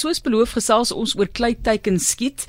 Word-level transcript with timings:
soos 0.00 0.22
beloof 0.24 0.56
gesels 0.56 0.94
ons 0.96 1.12
oor 1.18 1.28
kleiteiken 1.28 2.00
skiet 2.00 2.46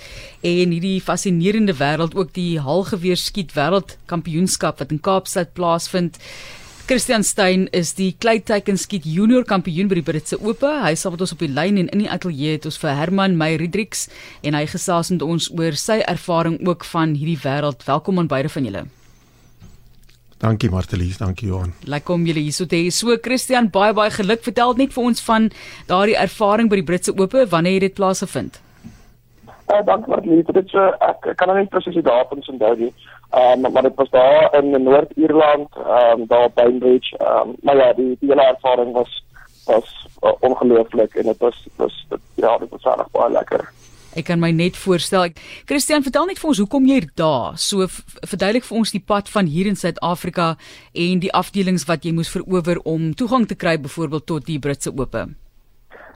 en 0.47 0.71
hierdie 0.71 1.01
fascinerende 1.03 1.75
wêreld 1.79 2.15
ook 2.15 2.31
die 2.37 2.55
haalgeweer 2.63 3.19
skiet 3.19 3.53
wêreldkampioenskap 3.57 4.79
wat 4.79 4.93
in 4.95 5.01
Kaapstad 5.03 5.53
plaasvind. 5.57 6.19
Christian 6.87 7.23
Stein 7.23 7.67
is 7.77 7.93
die 7.95 8.09
kleiteiken 8.19 8.79
skiet 8.79 9.05
junior 9.07 9.45
kampioen 9.47 9.91
by 9.91 9.99
die 9.99 10.05
Britse 10.07 10.39
Ope. 10.41 10.71
Hy 10.83 10.95
sal 10.99 11.13
met 11.13 11.23
ons 11.23 11.35
op 11.35 11.43
die 11.43 11.51
lyn 11.51 11.79
en 11.79 11.91
in 11.93 12.03
die 12.03 12.09
ateljee 12.11 12.57
het 12.57 12.67
ons 12.67 12.79
vir 12.81 12.97
Herman 12.99 13.37
Meyrendriks 13.39 14.07
en 14.43 14.57
hy 14.57 14.65
gesels 14.71 15.13
met 15.13 15.23
ons 15.23 15.51
oor 15.55 15.77
sy 15.79 16.01
ervaring 16.03 16.59
ook 16.67 16.87
van 16.91 17.15
hierdie 17.15 17.39
wêreld. 17.45 17.87
Welkom 17.87 18.19
aan 18.19 18.31
beide 18.31 18.51
van 18.51 18.67
julle. 18.67 18.89
Dankie 20.41 20.71
Martelies, 20.73 21.19
dankie 21.21 21.51
Johan. 21.51 21.73
Lekker 21.85 22.15
om 22.15 22.23
julle 22.25 22.41
hier 22.41 22.53
so 22.55 22.65
te 22.65 22.79
hê. 22.79 22.89
So 22.89 23.13
Christian, 23.21 23.69
baie 23.69 23.93
baie 23.93 24.09
geluk. 24.09 24.41
Vertel 24.41 24.73
net 24.79 24.95
vir 24.95 25.03
ons 25.11 25.21
van 25.27 25.51
daardie 25.91 26.17
ervaring 26.17 26.69
by 26.71 26.79
die 26.79 26.87
Britse 26.87 27.13
Ope. 27.13 27.43
Wanneer 27.51 27.77
het 27.77 27.91
dit 27.91 27.97
plaasgevind? 27.99 28.57
Uh, 29.69 29.83
dankie 29.85 30.09
Martelies. 30.09 30.49
Dit 30.49 30.65
is 30.65 30.73
uh, 30.73 30.89
ek 31.11 31.29
kan 31.37 31.51
nou 31.51 31.59
net 31.59 31.69
presies 31.69 31.93
die 31.99 32.05
datums 32.07 32.49
onthou 32.49 32.73
nie. 32.79 32.89
Ehm 33.31 33.65
um, 33.65 33.71
maar 33.71 33.85
dit 33.85 33.95
was 33.95 34.09
daar 34.09 34.49
in 34.57 34.73
Noord-Ierland, 34.83 35.77
ehm 35.77 36.23
um, 36.23 36.25
daar 36.27 36.49
by 36.49 36.65
Cambridge. 36.65 37.13
Ehm 37.17 37.53
um, 37.53 37.55
maar 37.61 37.77
ja, 37.77 37.93
die 37.93 38.17
die 38.19 38.33
hele 38.33 38.47
ervaring 38.55 38.97
was 38.97 39.13
was 39.69 39.93
uh, 40.25 40.33
ongelooflik 40.39 41.15
en 41.15 41.29
dit 41.29 41.37
was 41.37 41.67
was 41.75 42.05
dit, 42.09 42.19
ja, 42.33 42.57
dit 42.57 42.69
was 42.69 42.83
regtig 42.83 43.11
baie 43.11 43.31
lekker. 43.31 43.69
Ek 44.11 44.25
kan 44.27 44.41
my 44.43 44.49
net 44.51 44.75
voorstel. 44.75 45.31
Christian, 45.69 46.03
vertel 46.03 46.25
net 46.27 46.39
vir 46.41 46.49
ons 46.51 46.59
hoekom 46.59 46.87
jy 46.89 46.97
daar. 47.15 47.55
So 47.55 47.85
verduidelik 47.87 48.65
vir 48.67 48.79
ons 48.81 48.91
die 48.91 48.99
pad 48.99 49.31
van 49.31 49.47
hier 49.47 49.69
in 49.69 49.79
Suid-Afrika 49.79 50.57
en 50.91 51.21
die 51.23 51.31
afdelings 51.31 51.87
wat 51.87 52.03
jy 52.03 52.11
moes 52.17 52.31
verower 52.33 52.81
om 52.83 53.13
toegang 53.15 53.47
te 53.47 53.55
kry 53.55 53.77
byvoorbeeld 53.79 54.27
tot 54.27 54.49
die 54.49 54.59
Britse 54.59 54.91
Ope. 54.91 55.29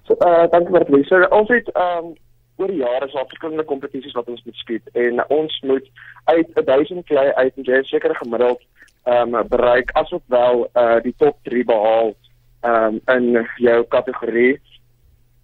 So 0.04 0.20
uh 0.20 0.44
dankie 0.52 0.76
vir 0.76 0.86
dit. 0.90 1.08
So 1.08 1.24
ons 1.32 1.56
het 1.56 1.72
um 1.72 2.12
oor 2.60 2.72
die 2.72 2.84
jare 2.84 3.08
so 3.12 3.24
verskillende 3.32 3.66
kompetisies 3.68 4.16
wat 4.16 4.28
ons 4.32 4.44
moet 4.44 4.60
skiet 4.60 4.92
en 5.00 5.24
ons 5.32 5.56
moet 5.64 5.88
uit 6.32 6.62
1000 6.68 7.08
klei 7.08 7.28
uit 7.32 7.58
en 7.58 7.68
jy 7.68 7.82
seker 7.88 8.16
gemiddeld 8.20 8.62
um 9.08 9.40
bereik 9.56 9.96
asof 9.96 10.24
wel 10.36 10.68
uh 10.76 11.00
die 11.04 11.16
top 11.24 11.40
3 11.48 11.64
behaal 11.72 12.12
um 12.68 13.00
in 13.16 13.46
jou 13.64 13.84
kategorie. 13.88 14.60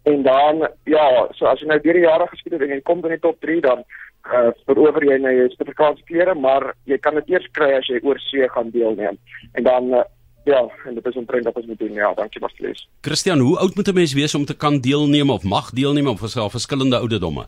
En 0.03 0.23
dan 0.23 0.67
ja, 0.89 1.27
so 1.37 1.45
as 1.45 1.59
jy 1.59 1.67
nou 1.69 1.79
deur 1.81 1.93
die 1.93 2.07
jare 2.07 2.27
geskied 2.27 2.53
het 2.53 2.61
en 2.65 2.73
jy 2.73 2.81
kom 2.81 3.03
in 3.05 3.15
die 3.15 3.19
top 3.21 3.37
3 3.45 3.59
dan 3.61 3.83
uh 4.29 4.49
verower 4.69 5.03
jy 5.05 5.17
nou 5.17 5.33
jou 5.33 5.47
Suid-Afrikaanse 5.49 6.03
klere, 6.05 6.33
maar 6.37 6.73
jy 6.89 6.97
kan 6.97 7.15
dit 7.17 7.29
eers 7.33 7.47
kry 7.57 7.71
as 7.77 7.87
jy 7.89 8.01
oor 8.05 8.19
see 8.21 8.49
gaan 8.53 8.69
deelneem. 8.73 9.17
En 9.57 9.63
dan 9.65 9.93
uh, 9.93 10.03
ja, 10.45 10.61
en 10.85 10.95
dit 10.95 11.05
is 11.05 11.15
'n 11.15 11.25
trend 11.25 11.45
wat 11.45 11.55
ons 11.55 11.65
moet 11.65 11.79
doen. 11.79 11.93
Ja, 11.93 12.13
dankie 12.13 12.41
Marcelies. 12.41 12.87
Christian, 13.01 13.39
hoe 13.39 13.57
oud 13.57 13.75
moet 13.75 13.87
'n 13.87 13.93
mens 13.93 14.13
wees 14.13 14.35
om 14.35 14.45
te 14.45 14.57
kan 14.57 14.79
deelneem 14.79 15.29
of 15.29 15.43
mag 15.43 15.69
deelneem 15.69 16.17
vir 16.17 16.49
verskillende 16.49 16.97
ouderdomme? 16.97 17.45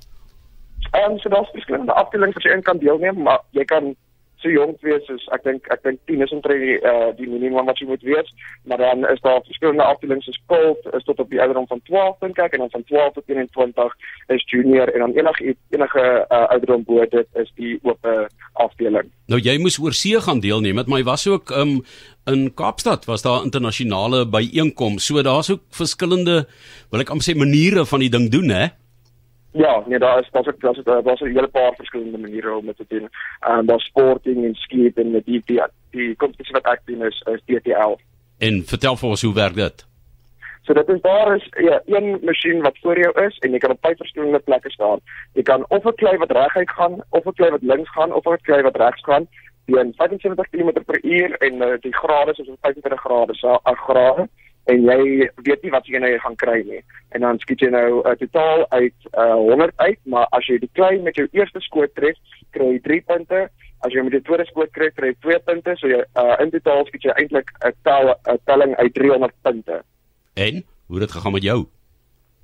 Ehm 0.91 1.11
um, 1.11 1.19
so 1.19 1.29
daar's 1.29 1.49
verskillende 1.49 1.93
afdelings 1.93 2.33
wat 2.33 2.43
jy 2.43 2.51
in 2.51 2.61
kan 2.61 2.77
deelneem, 2.77 3.21
maar 3.21 3.39
jy 3.51 3.65
kan 3.65 3.95
so 4.43 4.51
jonk 4.51 4.81
wees 4.85 5.05
soos 5.07 5.25
ek 5.35 5.45
dink 5.47 5.69
ek 5.73 5.83
dink 5.87 6.01
10 6.11 6.25
is 6.27 6.35
omtrent 6.35 6.63
die 6.63 6.77
uh, 6.83 7.09
die 7.17 7.29
minimum 7.31 7.69
wat 7.69 7.79
jy 7.81 7.87
moet 7.89 8.03
wees, 8.07 8.29
maar 8.69 8.83
dan 8.83 9.07
is 9.09 9.23
daar 9.25 9.41
verskillende 9.47 9.87
afdelings 9.87 10.27
soos 10.29 10.41
colt 10.51 10.89
is 10.99 11.07
tot 11.07 11.23
op 11.23 11.31
die 11.31 11.41
ouderdom 11.41 11.67
van 11.71 11.81
12 11.89 12.19
dink 12.25 12.43
ek 12.45 12.57
en 12.57 12.65
dan 12.65 12.73
van 12.75 12.87
12 12.91 13.17
tot 13.19 13.35
21 13.37 13.97
is 14.37 14.47
junior 14.51 14.91
en 14.93 15.07
dan 15.07 15.17
enige 15.17 15.55
enige 15.75 16.03
uh, 16.03 16.45
ouderdom 16.55 16.85
bo 16.87 17.05
dit 17.17 17.41
is 17.41 17.51
die 17.59 17.77
oop 17.81 18.01
afdeling. 18.59 19.07
Nou 19.31 19.39
jy 19.41 19.55
moes 19.61 19.79
oor 19.81 19.95
see 19.95 20.19
gaan 20.21 20.41
deelneem, 20.43 20.81
maar 20.83 20.99
jy 20.99 21.07
was 21.07 21.25
ook 21.31 21.53
um, 21.55 21.77
in 22.29 22.49
Kaapstad 22.53 23.07
was 23.09 23.23
daar 23.23 23.43
internasionale 23.43 24.25
byeenkomste. 24.27 25.13
So 25.13 25.21
daar's 25.21 25.51
ook 25.51 25.63
verskillende 25.71 26.43
wil 26.91 27.03
ek 27.03 27.11
amper 27.11 27.31
sê 27.31 27.37
maniere 27.37 27.85
van 27.87 28.03
die 28.03 28.11
ding 28.11 28.29
doen 28.31 28.51
hè. 28.53 28.65
Ja, 29.53 29.83
nee, 29.85 29.99
daar 29.99 30.19
is 30.19 30.29
daar's 30.31 30.49
daar's 30.57 30.83
daar's 30.83 31.21
'n 31.21 31.25
hele 31.25 31.47
paar 31.47 31.73
verskillende 31.75 32.17
maniere 32.17 32.55
om 32.55 32.65
dit 32.65 32.77
te 32.77 32.85
doen. 32.87 33.09
Ehm 33.39 33.59
um, 33.59 33.65
daar's 33.65 33.85
sporting 33.85 34.45
en 34.45 34.55
skiing 34.55 34.95
en 34.95 35.21
die 35.25 35.41
die 35.45 35.61
die 35.91 36.15
kompetisie 36.15 36.53
wat 36.53 36.65
ek 36.65 36.81
doen 36.85 37.05
is 37.05 37.23
is 37.31 37.41
DTL. 37.45 37.95
En 38.37 38.63
vertel 38.65 38.95
vir 38.95 39.09
ons 39.09 39.21
hoe 39.21 39.33
werk 39.33 39.55
dit? 39.55 39.85
So 40.61 40.73
dit 40.73 40.89
is 40.89 41.01
daar 41.01 41.35
is 41.35 41.47
ja, 41.49 41.81
een 41.85 42.19
masjien 42.23 42.61
wat 42.61 42.77
voor 42.81 42.99
jou 42.99 43.25
is 43.25 43.37
en 43.37 43.51
jy 43.51 43.57
kan 43.57 43.71
op 43.71 43.85
vyf 43.85 43.97
verskillende 43.97 44.39
plekke 44.39 44.71
staan. 44.71 44.99
Jy 45.33 45.41
kan 45.41 45.65
of 45.67 45.85
'n 45.85 45.95
klei 45.95 46.17
wat 46.17 46.31
reguit 46.31 46.69
gaan, 46.69 47.03
of 47.09 47.25
'n 47.25 47.33
klei 47.33 47.51
wat 47.51 47.61
links 47.61 47.91
gaan, 47.91 48.13
of 48.13 48.25
'n 48.25 48.37
klei 48.41 48.61
wat 48.61 48.75
regs 48.75 49.03
gaan. 49.03 49.27
Teen 49.65 49.93
75 49.95 50.49
km/h 50.49 51.35
en 51.39 51.53
uh, 51.61 51.77
die 51.79 51.93
grade 51.93 52.31
is 52.31 52.45
so 52.45 52.55
25 52.61 52.99
grade, 52.99 53.35
so 53.35 53.59
8 53.63 53.77
grade 53.77 54.29
en 54.71 54.85
jy 54.87 55.29
weet 55.43 55.63
nie 55.63 55.71
wat 55.73 55.87
jy 55.87 55.99
nou 55.99 56.11
gaan 56.23 56.37
kry 56.39 56.61
nie. 56.67 56.81
En 57.15 57.25
dan 57.25 57.39
skiet 57.43 57.63
jy 57.65 57.69
nou 57.73 58.01
uh, 58.01 58.15
totaal 58.19 58.65
uit 58.69 59.09
uh, 59.11 59.35
100 59.35 59.75
uit, 59.75 59.99
maar 60.03 60.27
as 60.31 60.47
jy 60.47 60.59
die 60.61 60.71
klei 60.77 60.95
met 61.03 61.19
jou 61.19 61.27
eerste 61.31 61.61
skoot 61.65 61.93
tref, 61.99 62.17
kry 62.55 62.73
jy 62.73 62.79
3 62.87 63.01
punte. 63.11 63.43
As 63.83 63.91
jy 63.91 64.05
met 64.05 64.15
die 64.15 64.23
tweede 64.23 64.47
skoot 64.47 64.71
kry, 64.75 64.89
kry 64.95 65.11
jy 65.11 65.19
2 65.27 65.39
punte. 65.49 65.75
So 65.81 65.91
jy 65.91 66.01
uh, 66.03 66.35
in 66.43 66.53
totaal 66.55 66.87
skiet 66.87 67.09
jy 67.09 67.15
eintlik 67.19 67.51
'n 67.59 67.75
tel 67.83 68.15
'n 68.15 68.39
telling 68.47 68.75
uit 68.79 68.93
300 68.93 69.35
punte. 69.43 69.83
En 70.33 70.63
hoe 70.87 70.99
het 70.99 71.07
dit 71.07 71.15
gegaan 71.17 71.33
met 71.33 71.43
jou? 71.43 71.59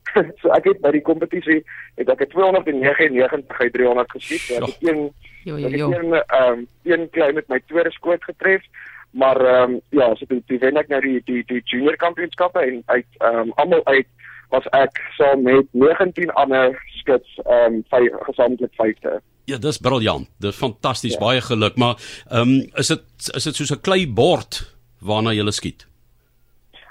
so 0.42 0.50
ek 0.52 0.66
het 0.66 0.80
by 0.82 0.92
die 0.92 1.06
kompetisie 1.06 1.64
het 1.96 2.10
ek 2.10 2.30
299 2.30 3.60
uit 3.60 3.74
300 3.74 4.12
geskiet. 4.12 4.58
Ek 4.58 4.66
het 4.66 4.84
een 4.84 5.12
Jo 5.48 5.58
jo 5.58 5.70
jo. 5.70 5.92
Ek 5.92 5.96
het 5.96 6.04
een 6.04 6.14
um, 6.42 6.68
een 6.84 7.10
klei 7.10 7.32
met 7.34 7.48
my 7.48 7.62
tweede 7.68 7.92
skoot 7.92 8.24
getref 8.24 8.64
maar 9.12 9.42
ehm 9.46 9.72
um, 9.72 9.82
ja, 9.90 10.16
so 10.16 10.26
toe, 10.26 10.42
toe 10.48 10.60
wen 10.60 10.78
ek 10.78 10.88
nou 10.88 11.02
die 11.02 11.22
die 11.26 11.44
die 11.48 11.62
junior 11.66 11.96
kampioenskappe 11.96 12.60
en 12.60 12.82
uit 12.86 13.08
ehm 13.18 13.50
um, 13.50 13.52
almal 13.56 13.86
uit 13.86 14.08
was 14.50 14.66
ek 14.78 15.02
saam 15.18 15.44
met 15.46 15.68
19 15.72 16.32
ander 16.32 16.78
skits 17.02 17.42
ehm 17.46 17.82
um, 17.82 18.16
gesamentlik 18.30 18.74
vyfde. 18.78 19.20
Ja, 19.50 19.58
dis 19.58 19.78
briljant. 19.78 20.30
Dis 20.38 20.56
fantasties. 20.56 21.14
Ja. 21.14 21.20
Baie 21.20 21.42
geluk, 21.42 21.76
maar 21.76 21.96
ehm 22.30 22.42
um, 22.42 22.70
is 22.76 22.88
dit 22.88 23.34
is 23.36 23.44
dit 23.44 23.56
soos 23.56 23.72
'n 23.72 23.82
klei 23.82 24.08
bord 24.08 24.66
waarna 25.02 25.34
jy 25.34 25.52
skiet? 25.52 25.90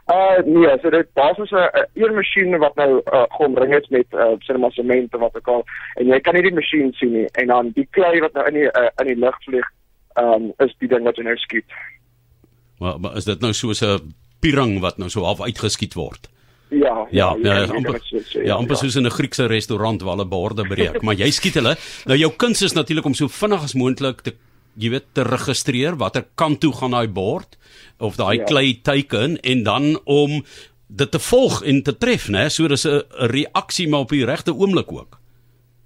Uh 0.09 0.41
nee, 0.45 0.79
so 0.83 0.91
dit 0.91 1.09
basies 1.13 1.51
'n 1.53 1.69
een 1.95 2.15
masjien 2.15 2.59
wat 2.59 2.75
nou 2.75 3.03
uh, 3.05 3.25
geomring 3.29 3.75
is 3.75 3.89
met 3.89 4.07
uh 4.13 4.35
sinema 4.39 4.71
sement 4.71 5.13
wat 5.13 5.37
ek 5.37 5.49
al 5.49 5.65
en 5.95 6.07
jy 6.07 6.21
kan 6.21 6.35
nie 6.35 6.43
die 6.43 6.55
masjien 6.55 6.93
sien 6.93 7.13
nie 7.13 7.27
en 7.33 7.47
dan 7.47 7.71
die 7.75 7.89
klei 7.91 8.21
wat 8.21 8.33
nou 8.33 8.47
in 8.47 8.55
die 8.55 8.71
uh, 8.73 8.89
in 9.03 9.07
die 9.07 9.21
lug 9.25 9.37
vlieg, 9.45 9.69
ehm 10.15 10.33
um, 10.33 10.53
is 10.59 10.75
die 10.79 10.89
ding 10.89 11.05
wat 11.05 11.17
jy 11.17 11.25
nou 11.25 11.37
skiet. 11.37 11.65
Maar, 12.79 13.01
maar 13.01 13.17
is 13.17 13.25
dit 13.25 13.41
nou 13.41 13.53
soos 13.53 13.83
'n 13.83 14.15
pirang 14.41 14.81
wat 14.81 14.99
nou 14.99 15.11
so 15.11 15.25
half 15.25 15.41
uitgeskiet 15.41 15.95
word? 15.95 16.29
Ja, 16.71 17.07
ja, 17.11 17.37
ja, 17.43 17.59
ja, 17.59 17.65
amper, 17.73 18.01
ja, 18.45 18.55
amper 18.55 18.77
ja. 18.77 18.81
soos 18.83 18.97
in 18.97 19.07
'n 19.07 19.11
Griekse 19.11 19.47
restaurant 19.47 20.03
waar 20.03 20.17
hulle 20.17 20.29
borde 20.29 20.67
breek, 20.69 21.03
maar 21.03 21.15
jy 21.15 21.31
skiet 21.31 21.55
hulle. 21.55 21.77
Nou 22.05 22.19
jou 22.19 22.33
kuns 22.37 22.63
is 22.63 22.73
natuurlik 22.73 23.05
om 23.05 23.15
so 23.15 23.29
vinnig 23.29 23.63
as 23.63 23.75
moontlik 23.75 24.21
te 24.21 24.35
jy 24.79 24.91
weet 24.91 25.07
te 25.13 25.25
registreer 25.27 25.97
watter 25.97 26.27
kant 26.35 26.61
toe 26.61 26.73
gaan 26.73 26.95
daai 26.95 27.09
bord 27.09 27.57
of 27.99 28.17
daai 28.17 28.39
ja. 28.39 28.45
klei 28.45 28.81
teiken 28.83 29.41
en 29.41 29.63
dan 29.63 29.99
om 30.05 30.45
dit 30.89 31.11
te 31.11 31.19
volg 31.19 31.63
en 31.65 31.83
te 31.83 31.97
tref, 31.97 32.29
né? 32.29 32.49
So 32.49 32.69
dis 32.69 32.87
'n 32.87 33.03
reaksie 33.11 33.89
maar 33.89 34.01
op 34.01 34.11
die 34.11 34.25
regte 34.25 34.55
oomblik 34.55 34.93
ook. 34.93 35.19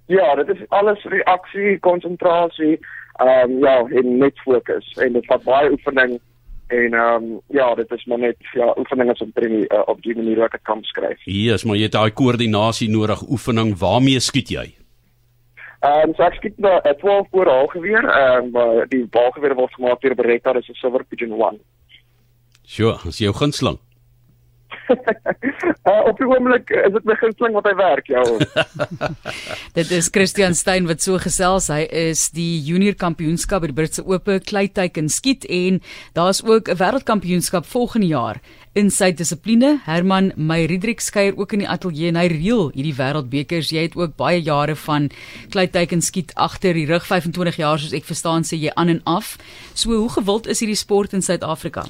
Ja, 0.07 0.35
dit 0.35 0.49
is 0.49 0.69
alles 0.69 1.03
reaksie, 1.03 1.79
konsentrasie, 1.79 2.79
ehm 3.19 3.51
um, 3.51 3.59
ja, 3.59 3.77
en 3.79 4.17
net 4.17 4.39
fokus 4.39 4.93
en 4.97 5.13
dit 5.13 5.25
vat 5.25 5.43
baie 5.43 5.71
oefening 5.71 6.19
en 6.73 6.95
ehm 6.99 7.23
um, 7.23 7.41
ja, 7.55 7.67
dit 7.75 7.91
is 7.91 8.05
maar 8.05 8.19
net 8.19 8.37
ja, 8.53 8.73
oefeninge 8.77 9.15
om 9.19 9.31
drie 9.33 9.63
uh, 9.67 9.81
op 9.85 10.01
die 10.01 10.15
manier 10.15 10.43
wat 10.43 10.57
ek 10.57 10.63
kan 10.69 10.83
skryf. 10.89 11.21
Yes, 11.25 11.63
maar 11.63 11.79
jy 11.79 11.89
het 11.89 11.97
daai 11.97 12.11
koördinasie 12.11 12.89
nodig, 12.89 13.21
oefening. 13.29 13.75
Waarmee 13.79 14.19
skiet 14.19 14.49
jy? 14.49 14.65
Ehm 15.83 16.09
um, 16.09 16.17
so 16.17 16.27
ek 16.27 16.39
skiet 16.41 16.59
met 16.63 16.85
'n 16.89 16.99
12 16.99 17.29
boor 17.29 17.49
haalgeweer. 17.51 18.09
Ehm 18.09 18.55
um, 18.55 18.83
die 18.89 19.05
baalgeweer 19.05 19.55
word 19.55 19.73
gemaak 19.79 20.01
deur 20.01 20.15
Beretta, 20.15 20.53
dis 20.53 20.69
'n 20.69 20.81
Silver 20.81 21.03
Pigeon 21.03 21.33
1. 21.39 21.59
Sjoe, 22.65 22.93
as 23.07 23.19
jy 23.19 23.25
jou 23.25 23.35
gunsteling 23.35 23.79
uh, 25.89 26.01
op 26.09 26.17
die 26.19 26.27
oomblik 26.27 26.71
is 26.75 26.93
dit 26.95 27.05
my 27.07 27.15
gunsteling 27.19 27.55
wat 27.57 27.67
hy 27.69 27.75
werk, 27.79 28.09
ja. 28.11 28.23
dit 29.79 29.93
is 29.95 30.09
Christian 30.13 30.55
Stein 30.57 30.87
wat 30.89 31.03
so 31.05 31.19
gesels. 31.21 31.69
Hy 31.73 31.83
is 31.87 32.27
die 32.35 32.59
junior 32.63 32.97
kampioenskap 32.99 33.63
by 33.63 33.71
die 33.71 33.77
Britse 33.77 34.03
Ope 34.05 34.39
kleiteiken 34.43 35.09
skiet 35.11 35.47
en 35.49 35.81
daar's 36.17 36.43
ook 36.43 36.69
'n 36.69 36.79
wêreldkampioenskap 36.81 37.65
volgende 37.65 38.07
jaar 38.07 38.41
in 38.73 38.89
sy 38.89 39.11
dissipline. 39.13 39.79
Herman 39.85 40.31
Meyrendrik 40.35 41.01
skeier 41.01 41.37
ook 41.37 41.53
in 41.53 41.63
die 41.63 41.69
ateljee 41.69 42.09
en 42.09 42.19
hy 42.19 42.27
reël 42.31 42.71
hierdie 42.73 42.95
wêreldbekers. 42.97 43.71
Jy 43.73 43.87
het 43.87 43.97
ook 43.97 44.15
baie 44.17 44.41
jare 44.41 44.75
van 44.75 45.09
kleiteiken 45.53 46.01
skiet 46.01 46.33
agter 46.35 46.73
die 46.73 46.87
rug, 46.89 47.05
25 47.05 47.61
jaar 47.61 47.79
soos 47.79 47.93
ek 47.93 48.05
verstaan 48.09 48.43
sê 48.43 48.57
jy 48.57 48.73
aan 48.75 48.89
en 48.89 49.01
af. 49.05 49.37
So 49.73 49.93
hoe 49.93 50.09
gewild 50.09 50.47
is 50.47 50.59
hierdie 50.59 50.79
sport 50.79 51.13
in 51.13 51.21
Suid-Afrika? 51.21 51.85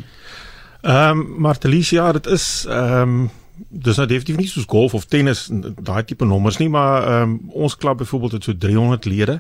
Ehm 0.84 1.20
um, 1.20 1.36
maar 1.38 1.58
Telicia, 1.58 2.12
dit 2.12 2.26
is 2.26 2.66
ehm 2.68 3.02
um, 3.02 3.30
dis 3.70 3.96
nou 3.96 4.08
definitief 4.08 4.36
nie 4.38 4.48
soos 4.48 4.66
golf 4.68 4.94
of 4.94 5.06
tennis 5.06 5.48
daai 5.80 6.04
tipe 6.04 6.26
nommers 6.26 6.58
nie, 6.58 6.70
maar 6.70 7.08
ehm 7.08 7.22
um, 7.22 7.40
ons 7.50 7.78
klub 7.78 7.98
byvoorbeeld 7.98 8.32
het 8.32 8.44
so 8.44 8.58
300 8.58 9.06
lede. 9.06 9.40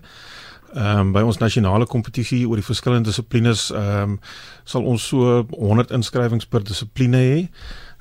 Ehm 0.73 0.99
um, 0.99 1.11
by 1.11 1.21
ons 1.21 1.37
nasionale 1.37 1.85
kompetisie 1.85 2.47
oor 2.47 2.55
die 2.55 2.65
verskillende 2.65 3.09
dissiplines 3.09 3.71
ehm 3.71 4.15
um, 4.15 4.19
sal 4.63 4.87
ons 4.87 5.07
so 5.07 5.43
100 5.49 5.91
inskrywings 5.91 6.47
per 6.47 6.63
dissipline 6.63 7.17
hê. 7.17 7.47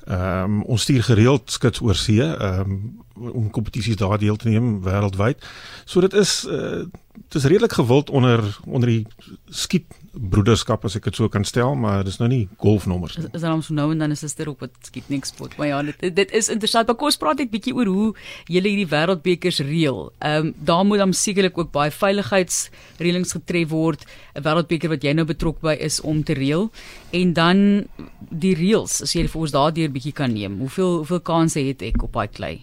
Ehm 0.07 0.43
um, 0.43 0.63
ons 0.63 0.81
stuur 0.81 1.03
gereeld 1.03 1.51
skits 1.51 1.83
oor 1.83 1.99
see 1.99 2.23
ehm 2.23 2.59
um, 2.59 3.31
om 3.43 3.49
kompetisies 3.49 3.99
daar 3.99 4.17
deel 4.17 4.35
te 4.35 4.49
neem 4.49 4.79
wêreldwyd. 4.87 5.43
So 5.85 6.01
dit 6.01 6.13
is 6.13 6.45
uh, 6.47 6.85
dit 7.13 7.35
is 7.35 7.45
redelik 7.45 7.73
gewild 7.73 8.09
onder 8.09 8.41
onder 8.65 8.89
die 8.89 9.05
skiet 9.49 9.85
broederskap 10.13 10.83
as 10.85 10.95
ek 10.97 11.07
dit 11.09 11.17
so 11.17 11.29
kan 11.31 11.45
stel, 11.45 11.73
maar 11.77 12.03
dis 12.05 12.19
nou 12.21 12.27
nie 12.29 12.43
golfnommers 12.61 13.15
nie. 13.17 13.25
Is 13.33 13.41
daar 13.41 13.55
ons 13.55 13.69
nou 13.73 13.87
en 13.93 14.03
dan 14.03 14.13
is 14.13 14.21
dit 14.21 14.47
ook 14.47 14.59
wat 14.61 14.73
skiet 14.85 15.07
niks 15.09 15.33
spot. 15.33 15.55
Maar 15.57 15.67
ja, 15.67 15.79
dit 15.89 16.15
dit 16.15 16.33
is 16.37 16.49
interessant. 16.53 16.87
Maar 16.87 16.97
kom 16.99 17.09
ons 17.09 17.17
praat 17.21 17.41
net 17.41 17.49
bietjie 17.53 17.73
oor 17.73 17.89
hoe 17.89 18.09
julle 18.45 18.69
hierdie 18.69 18.89
wêreldbekers 18.91 19.61
reël. 19.65 20.11
Ehm 20.19 20.49
um, 20.49 20.53
daar 20.57 20.85
moet 20.85 21.01
dan 21.01 21.13
sekerlik 21.17 21.57
ook 21.57 21.71
baie 21.73 21.91
veiligheidsreëlings 21.91 23.33
getref 23.39 23.69
word. 23.69 24.05
'n 24.35 24.45
Wêreldbeker 24.45 24.89
wat 24.89 25.03
jy 25.03 25.13
nou 25.13 25.25
betrokke 25.25 25.61
by 25.61 25.77
is 25.79 26.01
om 26.01 26.23
te 26.23 26.33
reël. 26.33 26.69
En 27.11 27.33
dan 27.33 27.87
die 28.29 28.55
reëls, 28.55 29.01
as 29.01 29.13
jy 29.13 29.27
vir 29.27 29.41
ons 29.41 29.51
daardeur 29.51 29.89
bietjie 29.89 30.13
kan 30.13 30.33
neem. 30.33 30.59
Hoeveel 30.59 30.97
hoeveel 31.01 31.21
kansse 31.21 31.59
het 31.59 31.81
ek 31.81 32.03
op 32.03 32.13
daai 32.13 32.27
klei? 32.27 32.61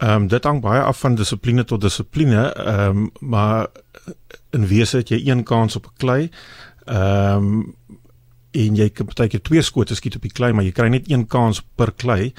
Ehm 0.00 0.22
um, 0.22 0.28
dit 0.28 0.44
hang 0.44 0.62
baie 0.64 0.80
af 0.80 0.98
van 0.98 1.14
dissipline 1.14 1.64
tot 1.64 1.80
dissipline, 1.80 2.46
ehm 2.52 2.96
um, 2.96 3.10
maar 3.20 3.66
in 4.50 4.66
wese 4.66 4.96
het 4.96 5.10
jy 5.12 5.18
een 5.28 5.42
kans 5.44 5.76
op 5.76 5.86
'n 5.86 5.96
klei. 5.96 6.30
Ehm 6.84 7.36
um, 7.36 7.74
en 8.50 8.76
jy 8.76 8.88
kan 8.90 9.06
baie 9.06 9.28
keer 9.28 9.42
twee 9.42 9.62
skote 9.62 9.94
skiet 9.94 10.16
op 10.16 10.22
die 10.22 10.32
klei, 10.32 10.52
maar 10.52 10.64
jy 10.64 10.72
kry 10.72 10.88
net 10.88 11.10
een 11.10 11.26
kans 11.26 11.62
per 11.74 11.92
klei. 11.92 12.32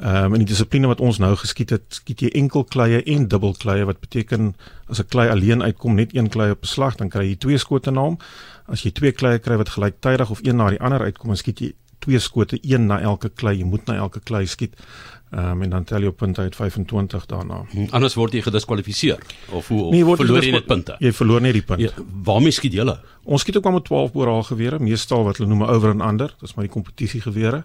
Ehm 0.00 0.24
um, 0.24 0.32
in 0.32 0.38
die 0.38 0.48
dissipline 0.54 0.86
wat 0.86 1.00
ons 1.00 1.18
nou 1.18 1.36
geskiet 1.36 1.70
het, 1.70 1.84
skiet 1.88 2.20
jy 2.20 2.28
enkel 2.28 2.64
kleie 2.64 3.02
en 3.02 3.28
dubbel 3.28 3.54
kleie 3.58 3.84
wat 3.84 4.00
beteken 4.00 4.54
as 4.88 4.98
'n 5.00 5.08
klei 5.08 5.28
alleen 5.28 5.62
uitkom 5.62 5.94
net 5.94 6.16
een 6.16 6.28
klei 6.28 6.50
op 6.50 6.60
beslag, 6.60 6.96
dan 6.96 7.08
kry 7.08 7.28
jy 7.28 7.36
twee 7.36 7.58
skote 7.58 7.90
na 7.90 8.00
hom. 8.00 8.18
As 8.66 8.82
jy 8.82 8.90
twee 8.90 9.12
kleie 9.12 9.38
kry 9.38 9.56
wat 9.56 9.68
gelyktydig 9.68 10.30
of 10.30 10.40
een 10.42 10.56
na 10.56 10.70
die 10.70 10.80
ander 10.80 11.00
uitkom, 11.00 11.28
dan 11.28 11.36
skiet 11.36 11.60
jy 11.60 11.74
twee 12.02 12.20
skote, 12.22 12.58
een 12.60 12.86
na 12.90 13.00
elke 13.00 13.30
klei. 13.30 13.56
Jy 13.60 13.68
moet 13.68 13.86
na 13.86 13.96
elke 14.02 14.20
klei 14.20 14.46
skiet. 14.46 14.76
Ehm 15.32 15.50
um, 15.50 15.62
en 15.64 15.70
dan 15.70 15.84
tel 15.88 16.04
jy 16.04 16.10
op 16.12 16.16
punte 16.20 16.40
uit 16.44 16.56
25 16.56 17.26
daarna. 17.26 17.62
Hm, 17.70 17.86
anders 17.96 18.14
word 18.20 18.34
jy 18.36 18.42
gediskwalifiseer 18.44 19.22
of 19.56 19.68
hoe 19.72 19.86
nee, 19.94 20.04
verloor 20.04 20.44
jy 20.44 20.50
net 20.52 20.66
punte? 20.68 20.96
Jy 21.00 21.12
verloor 21.16 21.40
net 21.40 21.56
die 21.56 21.62
punte. 21.64 21.86
Ja, 21.88 22.04
waarmee 22.26 22.52
skiet 22.52 22.76
julle? 22.76 22.98
Ons 23.24 23.40
skiet 23.40 23.56
ook 23.56 23.64
maar 23.64 23.78
met 23.78 23.86
12 23.88 24.12
boorhaal 24.12 24.44
gewere, 24.50 24.78
meestal 24.78 25.24
wat 25.24 25.40
hulle 25.40 25.48
noem 25.48 25.64
over 25.64 25.94
en 25.94 26.04
under. 26.04 26.34
Dis 26.40 26.52
maar 26.54 26.68
die 26.68 26.74
kompetisie 26.74 27.22
gewere. 27.24 27.62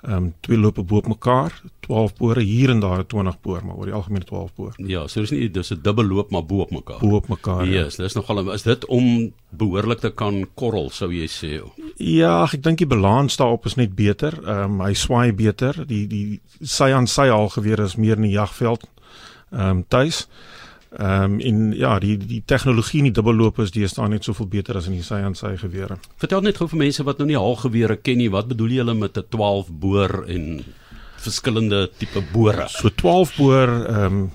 Ehm 0.00 0.16
um, 0.16 0.34
twee 0.40 0.56
lope 0.58 0.82
bo 0.82 0.96
op 0.96 1.08
mekaar, 1.08 1.52
12 1.84 2.14
bore 2.16 2.40
hier 2.40 2.70
en 2.70 2.80
daar 2.80 3.06
20 3.06 3.40
boor, 3.40 3.64
maar 3.64 3.76
oor 3.76 3.84
die 3.90 3.94
algemeen 3.94 4.24
12 4.24 4.54
boor. 4.54 4.72
Ja, 4.76 5.06
so 5.08 5.20
dis 5.20 5.30
nie 5.30 5.50
dis 5.50 5.72
'n 5.72 5.80
dubbel 5.82 6.04
loop 6.04 6.30
maar 6.30 6.44
bo 6.46 6.60
op 6.60 6.70
mekaar. 6.70 7.00
Bo 7.00 7.16
op 7.16 7.28
mekaar. 7.28 7.66
Ja, 7.66 7.84
yes, 7.84 7.96
dis 7.96 8.14
nogal 8.14 8.52
is 8.52 8.62
dit 8.62 8.86
om 8.86 9.32
behoorlik 9.48 10.00
te 10.00 10.10
kan 10.10 10.46
korrel 10.54 10.90
sou 10.90 11.12
jy 11.12 11.26
sê. 11.28 11.60
Ja, 11.96 12.44
ek 12.44 12.62
dink 12.62 12.78
die 12.78 12.86
balans 12.86 13.36
daarop 13.36 13.66
is 13.66 13.74
net 13.74 13.94
beter. 13.94 14.38
Ehm 14.46 14.80
um, 14.80 14.80
hy 14.80 14.94
swaai 14.94 15.32
beter. 15.32 15.84
Die 15.86 16.06
die 16.06 16.40
sy 16.62 16.92
aan 16.92 17.06
sy 17.06 17.28
al 17.28 17.48
geweer 17.48 17.80
is 17.80 17.96
meer 17.96 18.16
in 18.16 18.22
die 18.22 18.38
jagveld. 18.38 18.88
Ehm 19.52 19.68
um, 19.70 19.84
tuis. 19.88 20.28
Ehm 20.98 21.22
um, 21.22 21.40
en 21.40 21.72
ja, 21.78 21.98
die 22.02 22.16
die 22.18 22.42
tegnologie 22.46 22.98
in 22.98 23.04
die 23.10 23.14
dubbelloop 23.14 23.60
is 23.62 23.70
deesdae 23.70 24.08
net 24.10 24.24
soveel 24.26 24.48
beter 24.50 24.76
as 24.76 24.88
in 24.90 24.96
die 24.98 25.04
sy 25.06 25.20
aan 25.22 25.36
sy 25.38 25.52
gewere. 25.60 26.00
Vertel 26.18 26.42
net 26.42 26.58
gou 26.58 26.66
vir 26.72 26.80
mense 26.82 27.04
wat 27.06 27.20
nou 27.22 27.28
nie 27.28 27.38
haalgewere 27.38 27.96
ken 28.02 28.18
nie, 28.18 28.30
wat 28.34 28.48
bedoel 28.50 28.74
jy 28.74 28.80
hulle 28.82 28.96
met 28.98 29.18
'n 29.18 29.28
12 29.30 29.70
boor 29.70 30.24
en 30.26 30.64
verskillende 31.22 31.90
tipe 31.98 32.24
bore? 32.32 32.66
So 32.68 32.90
12 32.90 33.36
boor 33.36 33.68
ehm 33.68 34.04
um, 34.06 34.30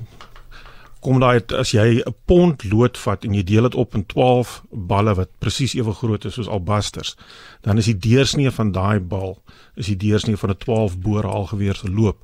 kom 1.05 1.19
daai 1.19 1.43
as 1.59 1.73
jy 1.75 2.01
'n 2.01 2.15
pond 2.25 2.63
lood 2.63 2.97
vat 2.97 3.25
en 3.25 3.33
jy 3.35 3.43
deel 3.43 3.67
dit 3.67 3.75
op 3.75 3.95
in 3.95 4.05
12 4.05 4.63
balle 4.71 5.13
wat 5.13 5.29
presies 5.39 5.75
ewe 5.75 5.93
groot 5.93 6.25
is 6.25 6.33
soos 6.33 6.47
albasters, 6.47 7.15
dan 7.61 7.77
is 7.77 7.85
die 7.91 7.99
deursnee 7.99 8.51
van 8.51 8.71
daai 8.71 8.99
bal 8.99 9.41
is 9.75 9.91
die 9.91 9.99
deursnee 10.07 10.37
van 10.37 10.49
'n 10.51 10.57
12 10.57 10.97
boor 10.99 11.23
haalgeweer 11.23 11.75
se 11.75 11.89
loop. 11.89 12.17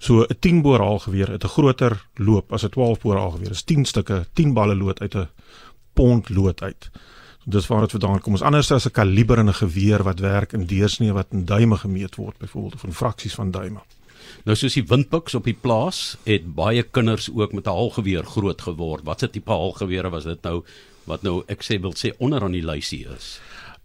So 0.00 0.24
'n 0.24 0.36
10 0.40 0.62
boor 0.62 0.80
haalgeweer 0.80 1.30
het 1.30 1.44
'n 1.44 1.54
groter 1.56 2.06
loop 2.14 2.52
as 2.52 2.64
'n 2.64 2.68
12 2.68 3.00
boor 3.00 3.16
haalgeweer. 3.16 3.52
Dit 3.52 3.56
is 3.56 3.62
10 3.62 3.84
stukke, 3.84 4.26
10 4.32 4.52
balle 4.52 4.74
lood 4.74 5.00
uit 5.00 5.14
'n 5.14 5.28
pond 5.92 6.28
lood 6.28 6.62
uit. 6.62 6.90
Dis 7.44 7.66
waar 7.66 7.80
dit 7.80 7.90
vandaan 7.90 8.20
kom. 8.20 8.32
Ons 8.32 8.42
anders 8.42 8.70
as 8.72 8.86
'n 8.86 8.90
kaliber 8.90 9.38
in 9.38 9.48
'n 9.48 9.54
geweer 9.54 10.02
wat 10.02 10.18
werk 10.18 10.52
in 10.52 10.64
deursnee 10.64 11.12
wat 11.12 11.26
in 11.30 11.44
duime 11.44 11.76
gemeet 11.76 12.16
word, 12.16 12.38
byvoorbeeld 12.38 12.74
of 12.74 12.84
in 12.84 12.92
fraksies 12.92 13.34
van 13.34 13.50
duime. 13.50 13.80
Nou 14.44 14.56
soos 14.56 14.74
die 14.74 14.86
windpiks 14.86 15.34
op 15.34 15.44
die 15.44 15.58
plaas 15.60 16.16
het 16.24 16.54
baie 16.54 16.82
kinders 16.82 17.30
ook 17.34 17.52
met 17.52 17.66
'n 17.66 17.70
haalgeweer 17.70 18.24
groot 18.24 18.62
geword. 18.62 19.04
Watse 19.04 19.30
tipe 19.30 19.50
haalgewere 19.50 20.10
was 20.10 20.24
dit 20.24 20.42
nou 20.42 20.64
wat 21.04 21.22
nou 21.22 21.42
ek 21.46 21.62
sê 21.62 21.80
wil 21.80 21.94
sê 21.94 22.16
onder 22.18 22.42
aan 22.42 22.52
die 22.52 22.64
lysie 22.64 23.06
is? 23.16 23.40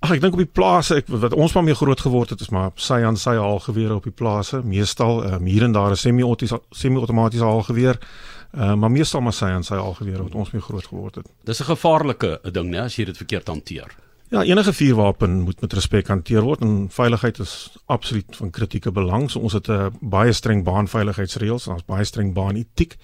Ag 0.05 0.11
ek 0.13 0.21
dink 0.21 0.35
op 0.37 0.41
die 0.43 0.53
plase 0.59 0.99
ek 0.99 1.07
wat 1.09 1.33
ons 1.33 1.55
maar 1.55 1.63
mee 1.65 1.73
groot 1.73 2.01
geword 2.05 2.29
het 2.35 2.41
is 2.43 2.51
maar 2.53 2.75
sy 2.77 2.99
aan 3.07 3.15
sy 3.17 3.31
haalgewere 3.39 3.95
op 3.95 4.05
die 4.05 4.13
plase 4.13 4.59
meestal 4.61 5.23
um, 5.25 5.47
hier 5.49 5.65
en 5.65 5.73
daar 5.73 5.95
'n 5.95 5.97
semi-outomatiese 5.97 7.45
haalgeweer 7.45 7.97
uh, 7.97 8.75
maar 8.75 8.91
meestal 8.91 9.21
maar 9.25 9.33
sy 9.33 9.49
aan 9.49 9.65
sy 9.65 9.79
haalgewere 9.81 10.27
wat 10.27 10.35
ons 10.35 10.51
mee 10.51 10.61
groot 10.61 10.85
geword 10.85 11.15
het. 11.15 11.27
Dis 11.43 11.59
'n 11.59 11.71
gevaarlike 11.73 12.39
ding 12.51 12.69
né 12.69 12.85
as 12.85 12.95
jy 12.95 13.05
dit 13.05 13.17
verkeerd 13.17 13.47
hanteer. 13.47 13.95
Ja, 14.29 14.43
enige 14.43 14.73
vuurwapen 14.73 15.41
moet 15.41 15.61
met 15.61 15.73
respek 15.73 16.07
hanteer 16.07 16.41
word 16.41 16.61
en 16.61 16.87
veiligheid 16.89 17.39
is 17.39 17.77
absoluut 17.85 18.35
van 18.35 18.49
kritieke 18.49 18.91
belang. 18.91 19.31
So 19.31 19.39
ons 19.39 19.53
het 19.53 19.67
'n 19.67 19.71
uh, 19.71 19.87
baie 20.01 20.33
streng 20.33 20.63
baanveiligheidsreëls 20.63 21.67
en 21.67 21.73
ons 21.73 21.85
baie 21.85 22.03
streng 22.03 22.33
baanetiek. 22.33 22.97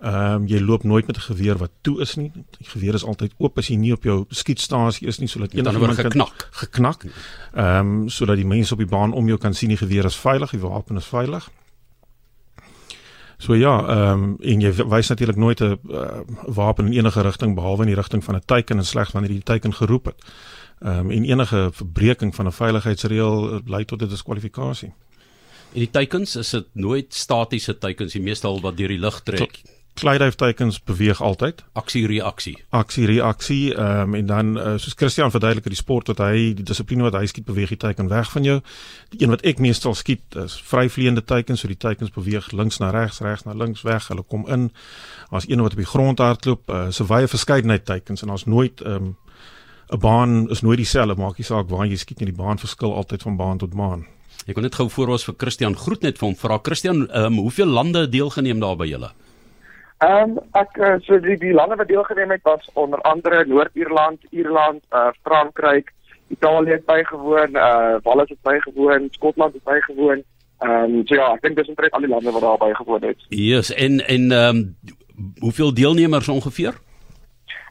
Ehm 0.00 0.32
um, 0.32 0.46
jy 0.48 0.60
loop 0.60 0.82
nooit 0.82 1.06
met 1.06 1.16
'n 1.16 1.20
geweer 1.20 1.56
wat 1.58 1.70
toe 1.80 2.00
is 2.00 2.14
nie. 2.14 2.32
Die 2.32 2.68
geweer 2.68 2.94
is 2.94 3.04
altyd 3.04 3.32
oop 3.36 3.58
as 3.58 3.68
jy 3.68 3.76
nie 3.76 3.92
op 3.92 4.02
jou 4.02 4.24
skietstasie 4.28 5.06
is 5.06 5.18
nie 5.18 5.28
sodat 5.28 5.52
enige 5.52 5.74
iemand 5.74 5.94
kan 5.94 6.04
geknak. 6.04 6.48
geknak. 6.50 7.04
Ehm 7.54 7.76
um, 7.76 8.08
sodat 8.08 8.36
die 8.36 8.46
mense 8.46 8.72
op 8.72 8.78
die 8.78 8.88
baan 8.88 9.12
om 9.12 9.26
jou 9.26 9.38
kan 9.38 9.54
sien 9.54 9.68
die 9.68 9.76
geweer 9.76 10.04
is 10.04 10.16
veilig, 10.16 10.50
die 10.50 10.60
wapen 10.60 10.96
is 10.96 11.04
veilig. 11.04 11.50
So 13.36 13.54
ja, 13.54 13.86
ehm 13.88 14.22
um, 14.22 14.36
en 14.40 14.60
jy 14.60 14.72
wys 14.72 15.08
natuurlik 15.08 15.36
nooit 15.36 15.60
'n 15.60 15.78
uh, 15.90 16.20
wapen 16.46 16.86
in 16.86 16.92
enige 16.92 17.20
rigting 17.20 17.54
behalwe 17.54 17.82
in 17.82 17.88
die 17.88 17.96
rigting 17.96 18.24
van 18.24 18.34
'n 18.34 18.42
teiken 18.44 18.76
en 18.76 18.84
slegs 18.84 19.12
wanneer 19.12 19.30
die 19.30 19.42
teiken 19.42 19.74
geroep 19.74 20.04
het. 20.04 20.24
Ehm 20.78 20.98
um, 20.98 21.10
en 21.10 21.24
enige 21.24 21.68
verbreeking 21.72 22.34
van 22.34 22.46
'n 22.46 22.52
veiligheidsreël 22.52 23.60
lei 23.66 23.84
tot 23.84 24.02
'n 24.02 24.08
diskwalifikasie. 24.08 24.92
En 25.72 25.78
die 25.78 25.90
teikens 25.90 26.36
is 26.36 26.50
dit 26.50 26.66
nooit 26.72 27.14
statiese 27.14 27.78
teikens, 27.78 28.12
die 28.12 28.22
meestal 28.22 28.60
wat 28.60 28.76
deur 28.76 28.88
die 28.88 28.98
lug 28.98 29.22
trek. 29.22 29.38
Tot, 29.38 29.79
kleiduiftekens 29.94 30.82
beweeg 30.82 31.22
altyd. 31.22 31.64
Aksie 31.72 32.06
reaksie. 32.06 32.56
Aksie 32.68 33.06
reaksie. 33.06 33.74
Ehm 33.74 34.00
um, 34.00 34.14
en 34.14 34.26
dan 34.26 34.58
uh, 34.58 34.74
soos 34.76 34.94
Christian 34.96 35.30
verduidelik 35.30 35.64
die 35.68 35.76
sport 35.76 36.06
wat 36.12 36.18
hy 36.18 36.52
die 36.56 36.64
dissipline 36.64 37.02
wat 37.02 37.16
hy 37.18 37.26
skiet 37.26 37.44
beweeg 37.44 37.74
die 37.74 37.80
teken 37.80 38.08
weg 38.08 38.30
van 38.32 38.44
jou. 38.44 38.58
Die 39.14 39.22
een 39.22 39.32
wat 39.34 39.44
ek 39.46 39.58
meestal 39.58 39.94
skiet 39.94 40.36
is 40.40 40.56
vryvleiende 40.64 41.24
tekens, 41.24 41.60
so 41.60 41.68
die 41.68 41.78
tekens 41.78 42.12
beweeg 42.14 42.52
links 42.52 42.80
na 42.80 42.90
regs, 42.90 43.20
regs 43.20 43.44
na 43.44 43.52
links 43.52 43.82
weg. 43.82 44.08
Hulle 44.08 44.22
kom 44.22 44.46
in. 44.48 44.70
As 45.30 45.48
een 45.48 45.62
wat 45.62 45.76
op 45.76 45.82
die 45.82 45.90
grond 45.92 46.18
hardloop, 46.18 46.68
uh, 46.70 46.86
so 46.90 47.04
baie 47.04 47.28
verskeidenheid 47.28 47.84
tekens 47.84 48.22
en 48.22 48.36
ons 48.36 48.46
nooit 48.46 48.80
ehm 48.80 49.10
um, 49.10 49.16
'n 49.90 49.98
baan 49.98 50.50
is 50.50 50.60
nooit 50.62 50.76
dieselfde, 50.76 51.14
maak 51.18 51.38
nie 51.38 51.44
saak 51.44 51.68
waar 51.68 51.86
jy 51.86 51.96
skiet 51.96 52.20
nie, 52.20 52.30
die 52.30 52.42
baan 52.42 52.58
verskil 52.58 52.94
altyd 52.94 53.22
van 53.22 53.36
baan 53.36 53.58
tot 53.58 53.74
baan. 53.74 54.06
Ek 54.46 54.54
kon 54.54 54.62
net 54.62 54.74
gou 54.78 54.86
voor 54.88 55.08
ons 55.16 55.24
vir 55.24 55.34
Christian 55.36 55.74
groet 55.76 56.02
net 56.06 56.18
vir 56.18 56.28
hom 56.28 56.36
vra 56.36 56.60
Christian, 56.62 57.08
ehm 57.08 57.32
um, 57.32 57.40
hoeveel 57.44 57.66
lande 57.66 58.08
deelgeneem 58.08 58.60
daar 58.60 58.76
by 58.76 58.86
julle? 58.86 59.10
Ehm 60.00 60.30
um, 60.30 60.38
ek 60.56 60.76
uh, 60.80 60.94
so 61.04 61.18
die 61.20 61.36
die 61.36 61.52
lande 61.52 61.76
wat 61.76 61.88
deelgeneem 61.88 62.30
het 62.32 62.44
was 62.48 62.68
onder 62.72 63.00
andere 63.04 63.44
Noord-Ierland, 63.44 64.22
Ierland, 64.30 64.84
uh 64.96 65.10
Frankryk, 65.22 65.92
Italië 66.28 66.70
het 66.70 66.84
bygewoon, 66.84 67.56
uh 67.56 67.96
Wales 68.02 68.28
het 68.28 68.40
bygewoon, 68.42 69.08
Skotland 69.10 69.54
het 69.54 69.64
bygewoon. 69.64 70.22
Ehm 70.58 70.94
um, 70.94 71.06
so 71.06 71.14
ja, 71.14 71.34
ek 71.34 71.42
dink 71.42 71.56
dis 71.56 71.68
omtrent 71.68 71.92
al 71.92 72.06
die 72.06 72.08
lande 72.08 72.32
wat 72.32 72.40
daar 72.40 72.62
bygewoon 72.62 73.04
het. 73.04 73.26
Yes, 73.28 73.72
en 73.74 74.00
en 74.06 74.32
ehm 74.32 74.56
um, 74.56 74.76
hoeveel 75.38 75.74
deelnemers 75.74 76.28
ongeveer? 76.28 76.80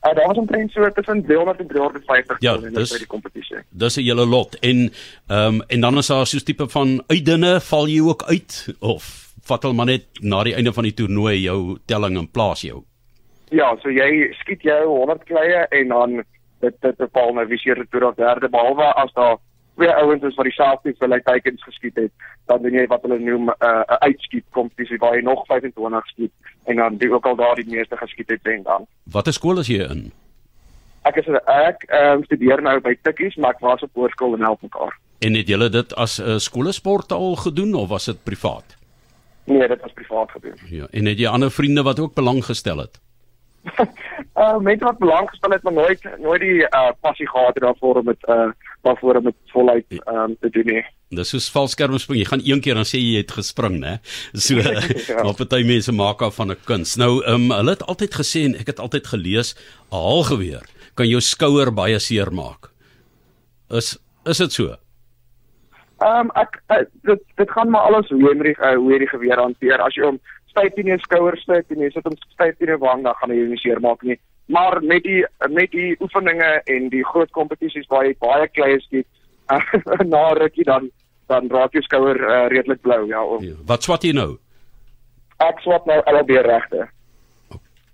Uh, 0.05 0.13
daar 0.15 0.27
was 0.27 0.37
omtrent 0.37 0.71
so 0.71 0.91
tussen 0.91 1.25
300 1.25 1.59
en 1.59 1.67
350 1.67 2.35
ja, 2.39 2.57
dis, 2.57 2.91
by 2.91 2.97
die 2.97 3.07
kompetisie. 3.07 3.63
Dis 3.69 3.97
'n 3.97 4.05
hele 4.05 4.25
lot 4.25 4.59
en 4.59 4.93
ehm 5.27 5.53
um, 5.53 5.61
en 5.67 5.81
dan 5.81 5.97
is 5.97 6.07
daar 6.07 6.27
so 6.27 6.37
'n 6.37 6.45
tipe 6.45 6.69
van 6.69 7.03
uitdinne 7.07 7.59
val 7.61 7.87
jy 7.87 8.01
ook 8.01 8.23
uit 8.23 8.75
of 8.79 9.28
vat 9.49 9.65
hulle 9.65 9.77
maar 9.77 9.89
net 9.89 10.21
na 10.21 10.43
die 10.47 10.55
einde 10.57 10.73
van 10.73 10.87
die 10.87 10.95
toernooi 10.95 11.35
jou 11.41 11.77
telling 11.85 12.17
en 12.17 12.29
plaas 12.31 12.61
jou. 12.61 12.83
Ja, 13.49 13.73
so 13.81 13.89
jy 13.89 14.29
skiet 14.43 14.65
jou 14.67 14.81
100 14.87 15.25
kleie 15.25 15.65
en 15.79 15.93
dan 15.93 16.17
dit 16.63 16.81
dit 16.81 16.97
bepaal 16.97 17.33
nou 17.33 17.45
wie 17.49 17.57
se 17.57 17.73
retour 17.73 18.09
of 18.09 18.17
derde 18.19 18.49
behalwe 18.49 18.91
as 19.03 19.13
daar 19.17 19.37
twee 19.79 19.91
ouens 19.95 20.23
is 20.27 20.35
wat 20.35 20.47
dieselfde 20.49 20.91
hoeveelheid 20.91 21.25
tekens 21.25 21.63
geskiet 21.63 21.95
het, 21.95 22.11
dan 22.51 22.61
doen 22.63 22.75
jy 22.75 22.85
wat 22.91 23.05
hulle 23.07 23.19
noem 23.19 23.49
'n 23.49 23.67
uh, 23.69 23.99
uitskiet 24.07 24.45
kompetisie 24.57 24.99
waar 24.99 25.15
jy 25.15 25.21
nog 25.23 25.45
25 25.47 26.07
skiet 26.07 26.33
en 26.65 26.75
dan 26.75 26.97
die 26.97 27.11
ook 27.11 27.25
al 27.25 27.35
daar 27.35 27.55
die 27.55 27.69
meeste 27.75 27.97
geskiet 27.97 28.29
het 28.29 28.43
wen 28.43 28.63
dan. 28.63 28.87
Watter 29.03 29.33
skool 29.33 29.59
is 29.59 29.67
jy 29.67 29.87
in? 29.87 30.11
Ek 31.07 31.15
is 31.15 31.27
ek 31.45 31.85
um, 31.95 32.23
studeer 32.23 32.61
nou 32.61 32.79
by 32.83 32.97
Tikkies, 33.01 33.35
maar 33.35 33.55
ek 33.55 33.63
was 33.63 33.81
op 33.81 33.93
hoërskool 33.93 34.35
en 34.35 34.43
help 34.43 34.61
mekaar. 34.61 34.99
En 35.19 35.35
het 35.35 35.47
julle 35.47 35.69
dit 35.69 35.95
as 35.95 36.19
'n 36.19 36.27
uh, 36.27 36.37
skoolsport 36.37 37.11
al 37.11 37.35
gedoen 37.35 37.73
of 37.73 37.89
was 37.89 38.05
dit 38.05 38.23
privaat? 38.23 38.78
Nee, 39.49 39.67
dit 39.67 39.81
was 39.81 39.93
privaat 39.93 40.31
gedoen. 40.31 40.57
Ja, 40.69 40.87
en 40.91 41.05
het 41.09 41.19
jy 41.19 41.27
ander 41.27 41.51
vriende 41.51 41.83
wat 41.83 41.99
ook 41.99 42.13
belang 42.13 42.43
gestel 42.45 42.77
het? 42.85 42.99
uh 44.39 44.57
mense 44.63 44.85
wat 44.85 44.99
belang 45.01 45.29
gestel 45.29 45.51
het, 45.51 45.63
maar 45.63 45.73
nooit 45.73 46.03
nooit 46.21 46.41
die 46.41 46.61
uh 46.63 46.91
passie 47.01 47.27
gehad 47.27 47.53
het 47.57 47.63
daarvoor 47.63 47.99
om 48.01 48.05
dit 48.05 48.27
uh 48.27 48.49
waarvoor 48.81 49.15
om 49.19 49.23
dit 49.23 49.35
voluit 49.51 49.85
um, 49.91 50.35
te 50.39 50.49
doen 50.49 50.65
nie. 50.65 50.83
Dis 51.09 51.33
soos 51.33 51.49
valskermspring. 51.51 52.21
Jy 52.21 52.27
gaan 52.29 52.45
een 52.45 52.61
keer 52.63 52.77
dan 52.79 52.87
sê 52.87 53.01
jy 53.01 53.17
het 53.19 53.33
gespring, 53.35 53.79
né? 53.83 53.97
So 54.45 54.55
ja. 54.63 55.23
maar 55.23 55.35
party 55.35 55.65
mense 55.67 55.91
maak 55.91 56.21
af 56.21 56.39
van 56.39 56.51
'n 56.51 56.61
kuns. 56.65 56.95
Nou, 56.95 57.23
ehm 57.25 57.49
um, 57.49 57.55
hulle 57.57 57.75
het 57.75 57.83
altyd 57.83 58.15
gesê 58.21 58.45
en 58.47 58.55
ek 58.55 58.71
het 58.71 58.79
altyd 58.79 59.07
gelees, 59.07 59.55
'n 59.91 59.95
haalgeweer 59.95 60.63
kan 60.95 61.07
jou 61.07 61.21
skouer 61.21 61.71
baie 61.71 61.99
seer 61.99 62.31
maak. 62.31 62.71
Is 63.69 63.97
is 64.25 64.37
dit 64.37 64.53
so? 64.53 64.75
Ehm 65.99 66.29
um, 66.29 66.31
ek, 66.39 66.61
ek 66.71 66.87
dit 67.07 67.23
dit 67.35 67.51
gaan 67.51 67.69
maar 67.69 67.89
alles 67.89 68.09
hoe 68.09 68.19
jy 68.21 68.53
uh, 68.53 68.75
hoe 68.75 68.91
jy 68.93 68.99
die 69.03 69.13
geweer 69.13 69.41
hanteer. 69.41 69.81
As 69.83 69.95
jy 69.95 70.05
hom 70.07 70.19
styf 70.51 70.77
in 70.79 70.91
jou 70.93 70.97
skouer 71.03 71.37
sit 71.43 71.73
en 71.75 71.83
jy 71.83 71.89
sit 71.93 72.07
hom 72.07 72.15
styf 72.35 72.55
in 72.63 72.71
jou 72.73 72.79
wang, 72.83 73.03
dan 73.03 73.17
gaan 73.19 73.35
jou 73.35 73.47
nie 73.49 73.59
seer 73.59 73.81
maak 73.83 74.03
nie. 74.07 74.19
Maar 74.49 74.79
met 74.81 75.03
die 75.03 75.25
met 75.51 75.71
die 75.75 75.95
oefeninge 75.99 76.51
en 76.65 76.87
die 76.93 77.03
groot 77.05 77.31
kompetisies 77.35 77.89
waar 77.91 78.07
jy 78.07 78.15
baie 78.23 78.47
klei 78.55 78.77
skiet, 78.85 79.07
na 80.13 80.23
rukkie 80.39 80.65
dan 80.65 80.89
dan 81.29 81.49
raak 81.53 81.75
jou 81.75 81.83
skouer 81.85 82.17
uh, 82.17 82.45
redelik 82.49 82.81
blou 82.81 83.03
ja, 83.07 83.21
of, 83.23 83.43
ja. 83.45 83.59
Wat 83.69 83.83
swat 83.85 84.07
jy 84.07 84.15
nou? 84.17 84.31
Ek 85.45 85.59
swat 85.63 85.85
nou 85.85 85.99
LB 86.09 86.39
regte. 86.47 86.87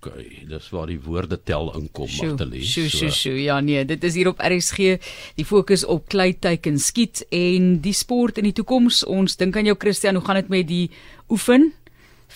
OK, 0.05 0.17
dis 0.49 0.67
waar 0.69 0.89
die 0.91 0.99
woorde 1.01 1.37
tel 1.41 1.71
inkom 1.73 2.09
maar 2.19 2.35
te 2.37 2.45
lees. 2.45 2.69
Sjoe, 2.69 2.89
sjoe, 2.93 3.09
sjoe. 3.09 3.39
Ja 3.41 3.59
nee, 3.59 3.85
dit 3.85 4.03
is 4.03 4.15
hier 4.15 4.29
op 4.29 4.41
RSG. 4.43 4.99
Die 5.39 5.45
fokus 5.45 5.85
op 5.85 6.05
klei 6.13 6.33
teiken 6.39 6.77
skiet 6.77 7.23
en 7.33 7.79
die 7.81 7.93
sport 7.93 8.37
in 8.37 8.45
die 8.49 8.53
toekoms. 8.53 9.03
Ons 9.09 9.37
dink 9.41 9.57
aan 9.57 9.65
jou 9.65 9.77
Christian, 9.79 10.19
hoe 10.19 10.25
gaan 10.25 10.41
dit 10.43 10.53
met 10.53 10.69
die 10.69 10.85
oefen 11.29 11.71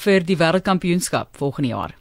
vir 0.03 0.25
die 0.25 0.37
wêreldkampioenskap 0.39 1.37
volgende 1.37 1.73
jaar? 1.75 1.95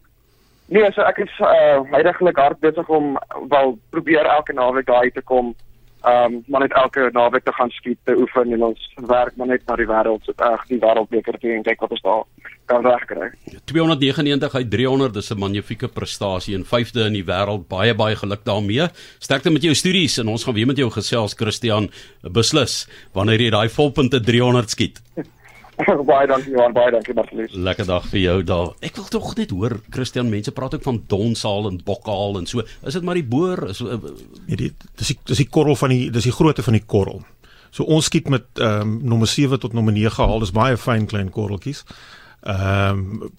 Nee, 0.73 0.89
so 0.93 1.05
ek 1.05 1.21
is 1.25 1.33
uh 1.41 1.85
heidaglik 1.93 2.37
hard 2.41 2.61
besig 2.65 2.89
om 2.93 3.17
wel 3.53 3.77
probeer 3.93 4.29
elke 4.29 4.57
naweek 4.57 4.89
daai 4.89 5.11
te 5.13 5.25
kom 5.25 5.55
ehm 6.03 6.35
um, 6.35 6.43
maar 6.47 6.61
net 6.61 6.73
elke 6.73 7.11
naweek 7.13 7.45
te 7.45 7.53
gaan 7.53 7.71
skiet 7.71 7.99
te 8.05 8.15
oefen 8.17 8.53
en 8.53 8.63
ons 8.63 8.95
werk 9.07 9.37
maar 9.37 9.47
net 9.47 9.67
na 9.67 9.77
die 9.77 9.87
wêreld 9.87 10.25
so 10.25 10.33
reg 10.37 10.67
die 10.69 10.79
wêreldbeker 10.79 11.39
te 11.39 11.55
en 11.55 11.63
kyk 11.67 11.81
wat 11.81 11.91
ons 11.91 12.03
daar 12.03 12.25
kan 12.69 12.85
regkry. 12.85 13.31
299 13.65 14.55
uit 14.55 14.71
300 14.71 15.17
is 15.17 15.31
'n 15.31 15.39
magnifieke 15.39 15.89
prestasie 15.89 16.55
en 16.55 16.65
vyfde 16.65 17.07
in 17.07 17.13
die 17.13 17.25
wêreld. 17.25 17.69
Baie 17.69 17.95
baie 17.95 18.17
geluk 18.17 18.45
daarmee. 18.45 18.89
Sterkte 19.19 19.51
met 19.51 19.63
jou 19.63 19.75
studies 19.75 20.19
en 20.19 20.29
ons 20.29 20.45
gaan 20.45 20.55
weer 20.55 20.67
met 20.67 20.77
jou 20.77 20.91
gesels 20.91 21.35
Christian 21.35 21.91
beslis 22.23 22.89
wanneer 23.13 23.41
jy 23.41 23.51
daai 23.51 23.69
volpunte 23.69 24.21
300 24.21 24.71
skiet. 24.71 25.01
baie 26.11 26.27
dankie 26.27 26.53
Johan, 26.53 26.75
baie 26.75 26.91
dankie 26.91 27.15
Marlies. 27.15 27.55
Lekker 27.55 27.87
dag 27.87 28.07
vir 28.11 28.21
jou 28.21 28.37
daar. 28.47 28.71
Ek 28.85 28.99
wil 28.99 29.09
tog 29.13 29.31
net 29.39 29.53
hoor 29.55 29.79
Christian, 29.95 30.31
mense 30.33 30.53
praat 30.55 30.75
ook 30.75 30.87
van 30.87 31.01
donsaal 31.11 31.71
en 31.71 31.81
bokhaal 31.85 32.41
en 32.41 32.49
so. 32.51 32.65
Is 32.83 32.99
dit 32.99 33.07
maar 33.07 33.19
die 33.19 33.27
boor? 33.27 33.69
Is 33.71 33.83
uh, 33.85 33.99
nee, 34.47 34.59
dit 34.59 34.89
dis 34.99 35.13
die 35.13 35.19
dis 35.31 35.43
die 35.45 35.51
korrel 35.51 35.79
van 35.79 35.95
die 35.95 36.09
dis 36.15 36.27
die 36.27 36.35
grootte 36.35 36.65
van 36.67 36.79
die 36.79 36.85
korrel. 36.85 37.23
So 37.71 37.85
ons 37.85 38.09
skiet 38.11 38.31
met 38.33 38.49
ehm 38.59 38.81
um, 38.81 38.97
nommer 39.13 39.31
7 39.31 39.61
tot 39.61 39.77
nommer 39.77 39.95
9 39.95 40.25
haal. 40.25 40.43
Dis 40.43 40.55
baie 40.57 40.77
fyn 40.81 41.07
klein 41.11 41.31
korreltjies. 41.35 41.85
Ehm 42.43 43.05
um, 43.23 43.31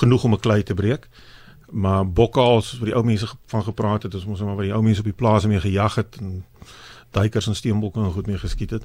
genoeg 0.00 0.24
om 0.24 0.38
'n 0.38 0.44
klei 0.44 0.62
te 0.62 0.74
breek. 0.74 1.08
Maar 1.70 2.06
bokhaal, 2.06 2.62
soos 2.62 2.78
wat 2.80 2.88
die 2.88 2.96
ou 2.96 3.04
mense 3.04 3.28
van 3.46 3.62
gepraat 3.62 4.02
het, 4.02 4.14
ons 4.14 4.40
maar 4.40 4.56
wat 4.56 4.64
die 4.64 4.72
ou 4.72 4.82
mense 4.82 5.02
op 5.04 5.10
die 5.10 5.20
plase 5.20 5.48
mee 5.48 5.60
gejag 5.60 5.94
het 6.00 6.16
en 6.20 6.44
duikers 7.10 7.46
en 7.46 7.56
steenbokke 7.56 8.00
en 8.00 8.12
goed 8.12 8.26
mee 8.26 8.38
geskiet 8.38 8.70
het. 8.70 8.84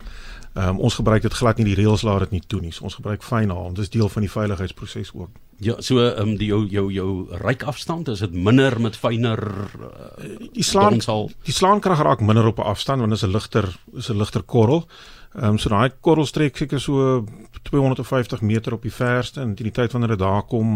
Ehm 0.53 0.67
um, 0.67 0.79
ons 0.79 0.95
gebruik 0.95 1.21
dit 1.21 1.33
glad 1.33 1.57
nie 1.57 1.65
die 1.65 1.75
reëls 1.75 2.01
laat 2.01 2.19
dit 2.19 2.31
nie 2.31 2.43
toe 2.47 2.61
nie. 2.61 2.71
So 2.71 2.83
ons 2.83 2.95
gebruik 2.95 3.23
fynhaal. 3.23 3.73
Dit 3.73 3.83
is 3.83 3.89
deel 3.89 4.09
van 4.09 4.21
die 4.21 4.31
veiligheidsproses 4.31 5.11
ook. 5.13 5.29
Ja, 5.63 5.75
so 5.81 5.99
ehm 6.01 6.27
um, 6.27 6.37
die 6.37 6.47
jou 6.47 6.65
jou 6.67 6.91
jou 6.91 7.09
ryk 7.43 7.63
afstand 7.63 8.07
is 8.07 8.19
dit 8.19 8.33
minder 8.33 8.79
met 8.81 8.97
fyner 8.97 9.39
uh, 9.39 10.29
die 10.53 10.63
slaan 10.63 11.01
sal 11.01 11.29
die 11.47 11.53
slaankrag 11.53 12.01
raak 12.01 12.21
minder 12.21 12.47
op 12.47 12.59
'n 12.59 12.69
afstand 12.73 12.99
want 12.99 13.11
dit 13.11 13.21
is 13.21 13.27
'n 13.27 13.31
ligter 13.31 13.79
is 13.93 14.09
'n 14.09 14.17
ligter 14.17 14.43
korrel. 14.43 14.87
Ehm 15.35 15.45
um, 15.45 15.57
so 15.57 15.69
daai 15.69 15.91
korrel 15.99 16.25
strek 16.25 16.57
seker 16.57 16.79
so 16.79 17.25
250 17.61 18.41
meter 18.41 18.73
op 18.73 18.81
die 18.81 18.93
verste 18.93 19.41
en 19.41 19.55
teen 19.55 19.71
die 19.71 19.81
tyd 19.81 19.91
wanneer 19.91 20.09
dit 20.09 20.19
daar 20.19 20.43
kom 20.43 20.67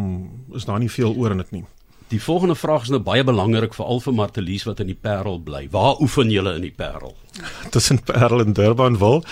is 0.54 0.66
daar 0.66 0.80
nie 0.80 0.92
veel 0.92 1.16
oor 1.16 1.32
in 1.32 1.38
dit 1.38 1.52
nie. 1.52 1.66
Die 2.08 2.22
volgende 2.24 2.56
vraag 2.56 2.86
is 2.86 2.92
nou 2.94 3.02
baie 3.04 3.24
belangrik 3.28 3.74
vir 3.76 3.88
al 3.92 3.98
vir 4.00 4.14
Martelies 4.16 4.64
wat 4.64 4.80
in 4.80 4.88
die 4.88 4.96
Parel 4.96 5.42
bly. 5.44 5.66
Waar 5.74 6.00
oefen 6.00 6.30
julle 6.32 6.54
in 6.56 6.64
die 6.64 6.72
Parel? 6.72 7.12
Tussen 7.74 8.00
Parel 8.08 8.46
en 8.46 8.56
Durbanville. 8.56 9.26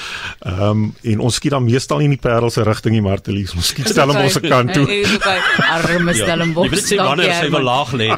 Ehm 0.44 0.66
um, 0.68 0.82
en 1.14 1.24
ons 1.24 1.40
skiet 1.40 1.56
dan 1.56 1.64
meestal 1.64 2.04
in 2.04 2.12
die 2.18 2.20
Parel 2.20 2.52
se 2.52 2.66
rigting 2.68 2.98
nie, 2.98 3.02
Martelies. 3.06 3.56
Ons 3.56 3.72
skiet 3.72 3.88
stel 3.94 4.12
om 4.12 4.20
ons 4.20 4.40
kant 4.44 4.76
toe. 4.76 5.00
Arme 5.72 6.18
Stellenbosch. 6.20 6.68
Jy 6.68 6.76
weet 6.76 6.92
sê 6.92 7.00
wanneer 7.00 7.34
sy 7.40 7.50
wel 7.56 7.68
laag 7.72 7.96
lê. 7.96 8.12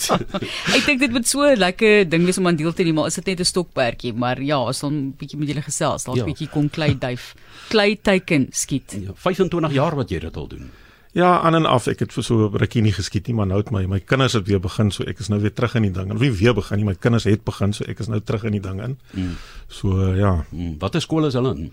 Ek 0.76 0.84
dink 0.84 1.00
dit 1.00 1.16
moet 1.16 1.32
so 1.32 1.48
'n 1.48 1.56
lekker 1.64 2.04
ding 2.04 2.28
wees 2.28 2.36
om 2.38 2.52
aan 2.52 2.60
deel 2.60 2.76
te 2.76 2.84
neem, 2.84 3.00
maar 3.00 3.08
is 3.08 3.16
dit 3.16 3.32
net 3.32 3.40
'n 3.40 3.48
stokperdjie, 3.48 4.12
maar 4.12 4.42
ja, 4.42 4.60
as 4.60 4.84
ons 4.84 4.92
'n 4.92 5.14
bietjie 5.16 5.40
met 5.40 5.48
julle 5.48 5.64
gesels, 5.64 6.04
'n 6.04 6.20
ja. 6.20 6.24
bietjie 6.24 6.52
kon 6.52 6.68
klei 6.68 6.92
duif. 6.98 7.32
Klei 7.72 7.96
teiken 7.96 8.48
skiet. 8.52 8.92
Ja, 8.92 9.16
25 9.16 9.72
jaar 9.72 9.96
wat 9.96 10.10
jy 10.10 10.18
dit 10.20 10.36
al 10.36 10.48
doen. 10.48 10.68
Ja, 11.16 11.40
aan 11.40 11.54
en 11.54 11.66
af. 11.66 11.86
Ek 11.88 12.02
het 12.04 12.12
vir 12.12 12.24
so 12.26 12.50
rukkie 12.52 12.82
nie 12.84 12.92
geskiet 12.92 13.30
nie, 13.30 13.34
maar 13.38 13.46
nou 13.48 13.62
het 13.62 13.70
my 13.72 13.86
my 13.88 14.02
kinders 14.04 14.34
het 14.36 14.44
weer 14.50 14.60
begin, 14.60 14.90
so 14.92 15.04
ek 15.08 15.22
is 15.24 15.30
nou 15.32 15.38
weer 15.40 15.54
terug 15.56 15.72
in 15.78 15.86
die 15.86 15.92
ding. 15.94 16.10
Of 16.12 16.20
nie 16.20 16.28
weer 16.28 16.52
begin 16.52 16.76
nie, 16.76 16.84
my 16.90 16.94
kinders 17.00 17.24
het 17.24 17.40
begin, 17.46 17.72
so 17.72 17.86
ek 17.88 18.02
is 18.04 18.10
nou 18.12 18.18
terug 18.20 18.44
in 18.44 18.52
die 18.52 18.60
ding 18.60 18.82
in. 18.84 18.98
Mm. 19.16 19.30
So 19.72 20.10
ja. 20.12 20.34
Mm. 20.50 20.74
Watter 20.82 21.00
skool 21.00 21.24
is 21.24 21.38
hulle 21.38 21.54
in? 21.56 21.70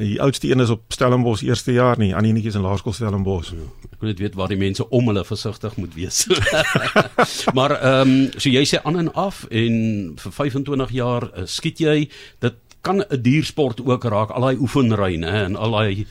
Die 0.00 0.16
oudste 0.24 0.48
een 0.48 0.64
is 0.64 0.72
op 0.72 0.88
Stellenbosch 0.88 1.44
eerste 1.44 1.74
jaar 1.76 2.00
nie, 2.00 2.14
aan 2.16 2.24
die 2.24 2.32
netjies 2.32 2.56
in 2.56 2.64
Laerskool 2.64 2.96
Stellenbosch. 2.96 3.52
Ja. 3.52 3.68
Ek 3.90 3.98
wil 4.00 4.08
net 4.14 4.22
weet 4.24 4.38
waar 4.40 4.48
die 4.48 4.60
mense 4.62 4.88
om 4.88 5.10
hulle 5.12 5.24
versigtig 5.28 5.76
moet 5.76 5.92
wees. 5.98 6.24
maar 7.58 7.76
ehm 7.76 8.14
um, 8.14 8.28
so 8.38 8.48
jy 8.48 8.64
sê 8.64 8.80
aan 8.80 8.96
en 9.02 9.12
af 9.12 9.44
en 9.50 9.76
vir 10.22 10.38
25 10.40 10.94
jaar 10.96 11.28
uh, 11.28 11.44
skiet 11.44 11.84
jy, 11.84 12.06
dit 12.40 12.56
kan 12.80 13.04
'n 13.04 13.20
diersport 13.20 13.84
ook 13.84 14.08
raak, 14.08 14.32
al 14.32 14.48
daai 14.48 14.56
oefenry, 14.56 15.18
hè, 15.20 15.44
en 15.44 15.60
al 15.60 15.76
daai 15.76 16.06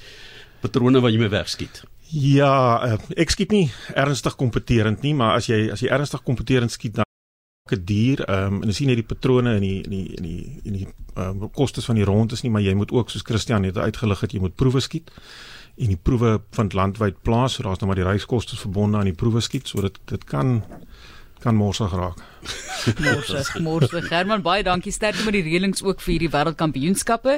patrone 0.62 1.02
wat 1.02 1.12
jy 1.12 1.26
mee 1.26 1.34
wegskiet. 1.34 1.82
Ja, 2.12 2.56
uh, 2.84 2.98
ek 3.16 3.32
skiet 3.32 3.54
nie 3.56 3.70
ernstig 3.96 4.36
kompeterend 4.36 5.04
nie, 5.06 5.14
maar 5.16 5.38
as 5.40 5.48
jy 5.48 5.70
as 5.72 5.84
jy 5.84 5.92
ernstig 5.96 6.24
kompeterend 6.28 6.74
skiet 6.74 6.98
dan 7.00 7.08
'n 7.72 7.86
dier, 7.86 8.20
ehm 8.28 8.56
um, 8.56 8.62
en 8.62 8.68
jy 8.68 8.74
sien 8.76 8.88
net 8.88 9.00
die 9.00 9.08
patrone 9.08 9.56
in 9.56 9.62
die 9.62 9.80
in 9.84 9.92
die 9.92 10.08
in 10.18 10.24
die 10.24 10.60
in 10.64 10.74
die 10.74 10.88
ehm 11.16 11.44
um, 11.44 11.50
kostes 11.52 11.86
van 11.86 11.96
die 11.96 12.04
rondes 12.04 12.44
nie, 12.44 12.52
maar 12.52 12.62
jy 12.62 12.74
moet 12.74 12.92
ook 12.92 13.10
soos 13.10 13.24
Christian 13.24 13.64
het 13.64 13.78
uitgelig 13.78 14.20
het 14.20 14.34
jy 14.34 14.40
moet 14.40 14.56
proewe 14.56 14.80
skiet. 14.80 15.12
En 15.78 15.88
die 15.88 15.98
proewe 15.98 16.42
vind 16.52 16.74
landwyd 16.74 17.22
plaas, 17.22 17.54
so 17.54 17.64
daar's 17.64 17.80
nou 17.80 17.88
maar 17.88 17.96
die 17.96 18.10
reiskoste 18.10 18.58
verbonde 18.58 18.98
aan 18.98 19.08
die 19.08 19.16
proewe 19.16 19.42
skiet, 19.42 19.68
so 19.68 19.82
dit 19.82 20.00
dit 20.06 20.24
kan 20.24 20.64
kan 21.40 21.56
morsig 21.56 21.92
raak. 21.92 22.20
Morsig, 23.06 23.50
morsig. 23.62 24.10
Herman 24.12 24.44
baie 24.46 24.64
dankie 24.66 24.94
sterkte 24.94 25.24
met 25.28 25.36
die 25.38 25.44
reëlings 25.46 25.84
ook 25.86 26.02
vir 26.04 26.16
hierdie 26.16 26.32
wêreldkampioenskappe 26.34 27.38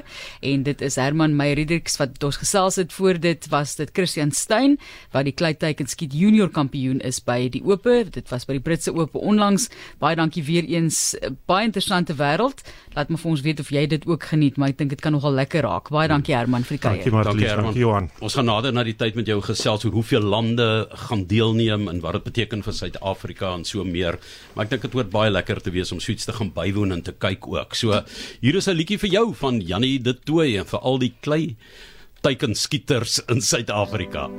en 0.50 0.64
dit 0.68 0.84
is 0.86 0.98
Herman 1.00 1.36
Meyridix 1.40 1.98
wat 2.02 2.24
ons 2.24 2.40
gesels 2.42 2.80
het 2.82 2.94
voor 2.96 3.20
dit 3.22 3.48
was 3.52 3.76
dit 3.80 3.92
Christian 3.94 4.32
Stein 4.36 4.78
wat 5.16 5.28
die 5.28 5.36
kleiteken 5.36 5.90
skiet 5.92 6.16
junior 6.16 6.52
kampioen 6.54 7.02
is 7.04 7.20
by 7.24 7.50
die 7.54 7.64
Ope. 7.66 8.04
Dit 8.14 8.32
was 8.32 8.48
by 8.48 8.58
die 8.58 8.64
Britse 8.64 8.94
Ope 8.94 9.20
onlangs. 9.20 9.70
Baie 10.02 10.18
dankie 10.20 10.44
weer 10.48 10.68
eens. 10.70 11.16
Baie 11.50 11.68
interessante 11.68 12.16
wêreld. 12.20 12.64
Laat 12.96 13.12
my 13.12 13.20
vir 13.20 13.32
ons 13.34 13.44
weet 13.46 13.64
of 13.64 13.72
jy 13.74 13.86
dit 13.90 14.08
ook 14.10 14.30
geniet, 14.32 14.58
maar 14.58 14.74
ek 14.74 14.80
dink 14.82 14.94
dit 14.96 15.04
kan 15.04 15.16
nogal 15.16 15.36
lekker 15.38 15.66
raak. 15.68 15.92
Baie 15.94 16.10
dankie 16.12 16.36
Herman 16.36 16.66
vir 16.68 16.78
die 16.78 16.84
kuier. 16.84 17.02
Dankie 17.02 17.16
Marlies, 17.16 17.56
dankie 17.60 17.84
Johan. 17.84 18.10
Ons 18.24 18.38
gaan 18.38 18.50
nader 18.50 18.76
na 18.76 18.86
die 18.88 18.96
tyd 18.98 19.18
met 19.20 19.30
jou 19.30 19.40
gesels 19.44 19.86
oor 19.88 19.98
hoeveel 19.98 20.24
lande 20.34 20.70
gaan 21.08 21.26
deelneem 21.30 21.90
en 21.92 22.02
wat 22.04 22.20
dit 22.20 22.30
beteken 22.32 22.64
vir 22.66 22.78
Suid-Afrika 22.78 23.54
en 23.58 23.66
so 23.68 23.84
meer. 23.88 24.20
Maar 24.54 24.68
ek 24.68 24.76
dink 24.76 24.88
dit 24.88 24.98
hoort 24.98 25.12
baie 25.14 25.33
lekker 25.34 25.62
te 25.64 25.74
wees 25.74 25.92
om 25.92 26.02
suits 26.04 26.26
te 26.30 26.36
gaan 26.38 26.54
bywoon 26.56 26.96
en 26.96 27.04
te 27.06 27.16
kyk 27.18 27.48
ook. 27.50 27.76
So 27.76 28.04
hier 28.42 28.56
is 28.56 28.68
'n 28.68 28.78
liedjie 28.78 29.00
vir 29.00 29.10
jou 29.10 29.34
van 29.34 29.60
Jannie 29.60 30.00
de 30.00 30.14
Tooy 30.14 30.58
en 30.58 30.66
vir 30.66 30.80
al 30.80 31.00
die 31.00 31.14
klei 31.22 31.56
teikenskieters 32.22 33.20
in 33.28 33.42
Suid-Afrika. 33.42 34.30